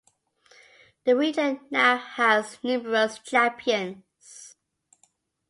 [1.03, 4.55] The region now has numerous champions.